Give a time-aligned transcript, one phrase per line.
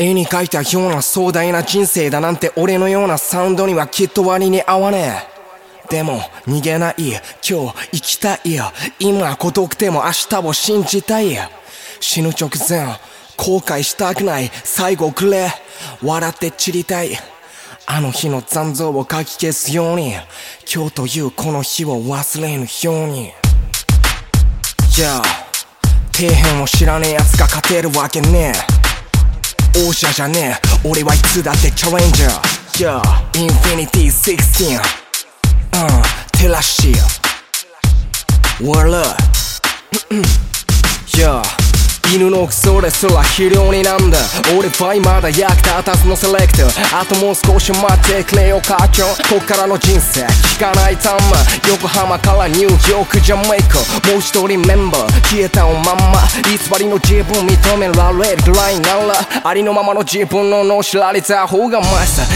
[0.00, 5.26] 絵に描いたような壮大な人生だなんて俺のようなサウンドにはきっと割に合わね
[5.86, 5.90] え。
[5.90, 6.94] でも逃げない
[7.46, 8.40] 今日生きたい
[8.98, 11.36] 今孤独でも明日を信じたい。
[12.00, 12.86] 死ぬ直前
[13.36, 15.52] 後悔したくない最後くれ。
[16.02, 17.10] 笑って散りたい。
[17.84, 20.14] あの日の残像を書き消すように。
[20.74, 23.32] 今日というこの日を忘れぬように。
[24.96, 25.20] Yeah
[26.12, 28.89] 底辺を知らねえ奴が勝てるわけねえ。
[29.76, 30.88] 王者じゃねえ。
[30.88, 32.60] 俺はいつだってチャレンジャー。
[32.80, 34.80] Yeah インフィニティ16うん
[36.32, 36.94] テラシー。
[38.66, 39.16] What up
[41.16, 41.59] Yeah
[42.12, 44.18] 犬のクソですら肥料になんだ。
[44.58, 46.66] 俺はまだ役立たずのセレクト。
[46.92, 51.38] あともう少し待ってくれよ課長こっからの人生聞かないたんま。
[51.68, 53.78] 横浜からニューヨークジャマイカ。
[54.10, 55.12] もう一人メンバー。
[55.30, 56.18] 消えたおまんま。
[56.50, 58.42] 偽りの自分認められる。
[58.42, 62.26] ぐらいならありのままの自分のの知られた方がマシさ。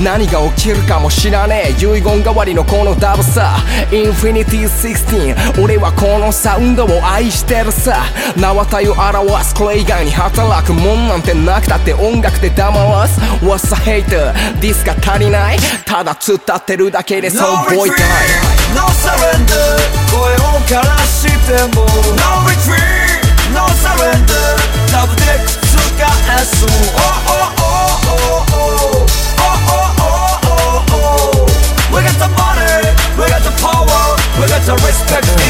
[0.00, 1.84] 日何が起きるかも知らねえ。
[1.84, 3.58] 遺言代わりのこのダブさ。
[3.92, 8.02] インフィニティ16俺はこのサウンドを愛してるさ。
[8.38, 18.00] 縄体を表すこれ以外に働くもんなんてなくたって音楽で黙らす What's a hater ディスが足りないただ伝ってるだけでそうボイたい
[18.74, 19.78] No surrender
[20.10, 21.84] 声を枯らしても
[22.16, 23.20] No retreat
[23.52, 24.34] No surrender
[24.92, 25.74] ラブで覆
[26.44, 26.68] す Oh
[27.26, 27.70] oh oh
[28.06, 29.06] oh oh
[29.38, 30.14] Oh oh oh
[30.48, 35.43] oh oh We got the money We got the power We got the respect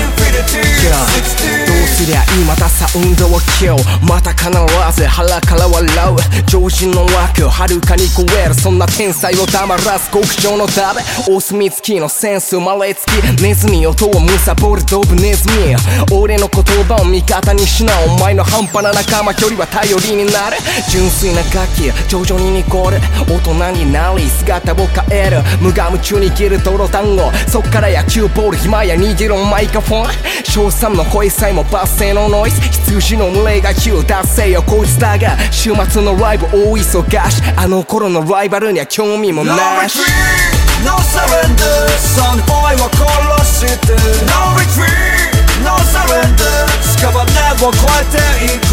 [2.04, 4.50] すりゃいまたサウンドを聞ようまた必
[4.92, 6.16] ず腹から笑う
[6.46, 10.80] 常人の枠はるかに超えるそんな天才を黙らす極上の食
[11.28, 15.74] べお墨付きのセンス生まれつきネズミ音をむさぼるドブネズミ
[16.12, 20.56] 俺の言葉を味方にしなお前の半端な仲間距離は頼りになる
[20.90, 24.76] 純粋な楽器徐々にニコる大人になり姿を
[25.08, 30.44] 変える無我夢中に切る泥団子そっから野球ボール暇や握るマイクフォン。
[30.44, 31.93] 賞賛の声さえもバス。
[31.96, 40.64] 停のノイズ羊の群れが急達成よこいつだが週末のライブ大忙しあの頃のライバルには興味も No なし retreat!
[40.84, 41.64] No surrender!
[41.98, 43.94] その声を殺して。
[44.26, 45.34] No retreat!
[45.62, 46.84] No surrender!
[47.00, 48.63] 屍を越えていく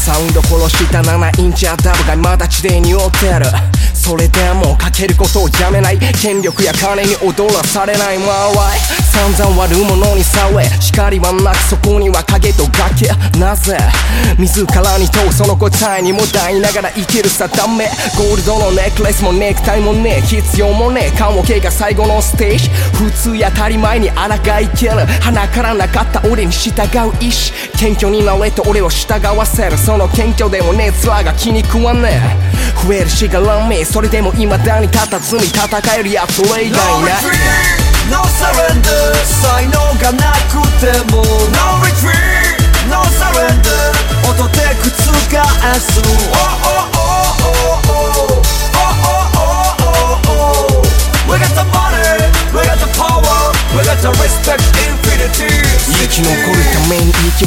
[0.00, 3.44] サウンド殺した7インチアダブがまだ地底にってる。
[3.92, 5.98] それでもかけることをやめない。
[6.22, 8.18] 権力や金に踊らされない。
[8.18, 13.06] まわい散々悪者にされ光はなくそこには影と崖。
[13.38, 13.76] なぜ？
[14.38, 17.46] 自らに問うその答えにもだいながら生きるさ。
[17.46, 17.84] ダメ。
[18.16, 20.20] ゴールドのネックレスもネクタイもねえ。
[20.22, 21.18] 必要もねえ。
[21.18, 22.70] 棺桶が最後のステージ。
[22.96, 24.14] 普通や当たり前に抗
[24.58, 25.04] いける。
[25.20, 27.52] 鼻からなかった俺に従う意志。
[27.76, 29.76] 謙虚になれと俺を従わせる。
[29.76, 32.86] その謙虚でもねえ面が気に食わねえ。
[32.86, 42.58] 増えるしがらみそれでも未だに佇み戦えるやつ俺以外ない No surrender 才能がなくても No retreat
[42.90, 44.19] No surrender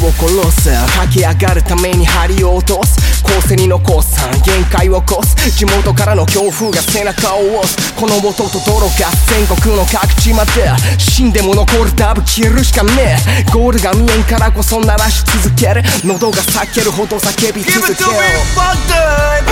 [0.00, 10.68] 息を殺す駆け上がるために針を落とす後世に残す限界を越す地元からの強風が背中を押すこの音と泥が全国の各地まで
[10.98, 18.16] 死んでも残るダブ消えるしかねえゴールが見えんからこそ鳴らし続ける喉が裂けるほど叫び続ける Give it to me
[18.56, 19.44] one time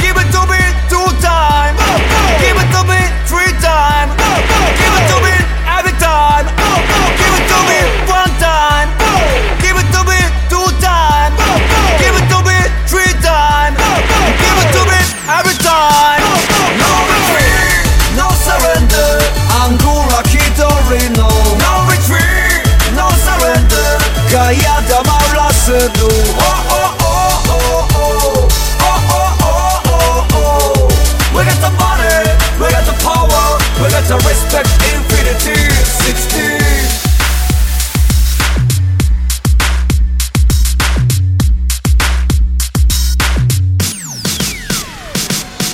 [0.00, 0.56] Give it to me
[0.88, 2.05] two time.